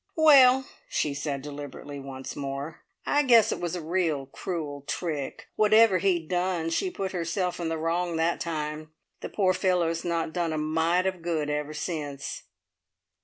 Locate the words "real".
3.83-4.25